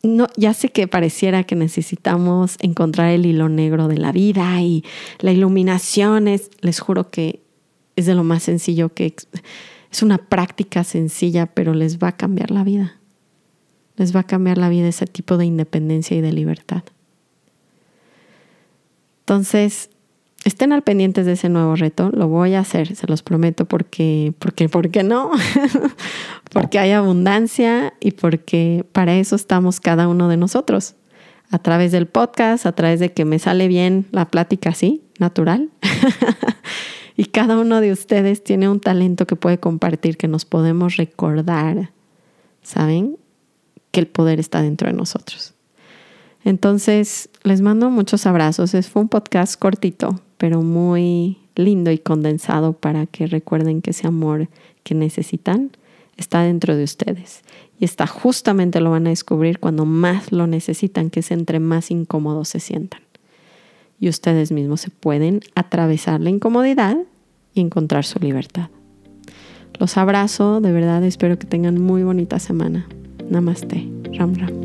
no, 0.02 0.28
ya 0.36 0.54
sé 0.54 0.70
que 0.70 0.88
pareciera 0.88 1.44
que 1.44 1.56
necesitamos 1.56 2.56
encontrar 2.60 3.10
el 3.10 3.26
hilo 3.26 3.48
negro 3.48 3.88
de 3.88 3.98
la 3.98 4.12
vida 4.12 4.60
y 4.62 4.84
la 5.18 5.32
iluminación 5.32 6.26
es, 6.26 6.50
les 6.60 6.80
juro 6.80 7.10
que 7.10 7.40
es 7.96 8.06
de 8.06 8.14
lo 8.14 8.24
más 8.24 8.44
sencillo 8.44 8.88
que 8.94 9.14
es 9.90 10.02
una 10.02 10.18
práctica 10.18 10.84
sencilla, 10.84 11.46
pero 11.46 11.74
les 11.74 11.98
va 11.98 12.08
a 12.08 12.16
cambiar 12.16 12.50
la 12.50 12.64
vida 12.64 13.01
les 13.96 14.14
va 14.14 14.20
a 14.20 14.24
cambiar 14.24 14.58
la 14.58 14.68
vida 14.68 14.88
ese 14.88 15.06
tipo 15.06 15.36
de 15.36 15.46
independencia 15.46 16.16
y 16.16 16.20
de 16.20 16.32
libertad. 16.32 16.82
Entonces, 19.20 19.90
estén 20.44 20.72
al 20.72 20.82
pendientes 20.82 21.26
de 21.26 21.32
ese 21.32 21.48
nuevo 21.48 21.76
reto, 21.76 22.10
lo 22.12 22.28
voy 22.28 22.54
a 22.54 22.60
hacer, 22.60 22.96
se 22.96 23.06
los 23.06 23.22
prometo, 23.22 23.66
porque, 23.66 24.32
porque, 24.38 24.68
¿por 24.68 24.90
qué 24.90 25.02
no? 25.02 25.30
porque 26.52 26.78
hay 26.78 26.92
abundancia 26.92 27.94
y 28.00 28.12
porque 28.12 28.84
para 28.92 29.14
eso 29.14 29.36
estamos 29.36 29.80
cada 29.80 30.08
uno 30.08 30.28
de 30.28 30.36
nosotros, 30.36 30.96
a 31.50 31.58
través 31.58 31.92
del 31.92 32.06
podcast, 32.06 32.66
a 32.66 32.72
través 32.72 32.98
de 32.98 33.12
que 33.12 33.24
me 33.24 33.38
sale 33.38 33.68
bien 33.68 34.06
la 34.10 34.28
plática 34.28 34.70
así, 34.70 35.02
natural. 35.18 35.70
y 37.16 37.26
cada 37.26 37.58
uno 37.58 37.80
de 37.80 37.92
ustedes 37.92 38.42
tiene 38.42 38.68
un 38.68 38.80
talento 38.80 39.26
que 39.26 39.36
puede 39.36 39.58
compartir, 39.58 40.16
que 40.16 40.28
nos 40.28 40.44
podemos 40.44 40.96
recordar, 40.96 41.90
¿saben? 42.62 43.16
Que 43.92 44.00
el 44.00 44.08
poder 44.08 44.40
está 44.40 44.60
dentro 44.62 44.88
de 44.88 44.94
nosotros. 44.94 45.54
Entonces, 46.44 47.28
les 47.44 47.60
mando 47.60 47.90
muchos 47.90 48.26
abrazos. 48.26 48.72
Fue 48.88 49.02
un 49.02 49.08
podcast 49.08 49.58
cortito, 49.58 50.20
pero 50.38 50.62
muy 50.62 51.38
lindo 51.54 51.90
y 51.90 51.98
condensado 51.98 52.72
para 52.72 53.06
que 53.06 53.26
recuerden 53.26 53.82
que 53.82 53.90
ese 53.90 54.08
amor 54.08 54.48
que 54.82 54.94
necesitan 54.94 55.70
está 56.16 56.42
dentro 56.42 56.76
de 56.76 56.84
ustedes. 56.84 57.42
Y 57.78 57.84
está 57.84 58.06
justamente 58.06 58.80
lo 58.80 58.90
van 58.90 59.06
a 59.06 59.10
descubrir 59.10 59.58
cuando 59.58 59.84
más 59.84 60.32
lo 60.32 60.46
necesitan, 60.46 61.10
que 61.10 61.20
es 61.20 61.30
entre 61.30 61.60
más 61.60 61.90
incómodos 61.90 62.48
se 62.48 62.60
sientan. 62.60 63.02
Y 64.00 64.08
ustedes 64.08 64.50
mismos 64.50 64.80
se 64.80 64.90
pueden 64.90 65.40
atravesar 65.54 66.20
la 66.20 66.30
incomodidad 66.30 66.96
y 67.54 67.60
encontrar 67.60 68.04
su 68.04 68.18
libertad. 68.18 68.68
Los 69.78 69.96
abrazo, 69.96 70.60
de 70.60 70.72
verdad 70.72 71.04
espero 71.04 71.38
que 71.38 71.46
tengan 71.46 71.80
muy 71.80 72.02
bonita 72.02 72.38
semana. 72.38 72.86
Namaste. 73.32 73.78
Ram 74.18 74.34
Ram. 74.34 74.61